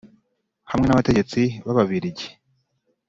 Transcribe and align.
Hamwe 0.71 0.85
n 0.87 0.91
abategetsi 0.93 1.41
b 1.65 1.67
ababirigi 1.73 2.27